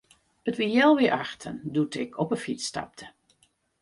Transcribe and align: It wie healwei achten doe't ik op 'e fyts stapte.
It 0.49 0.57
wie 0.59 0.73
healwei 0.75 1.09
achten 1.23 1.55
doe't 1.73 1.95
ik 2.03 2.11
op 2.23 2.29
'e 2.31 2.37
fyts 2.43 2.65
stapte. 2.71 3.05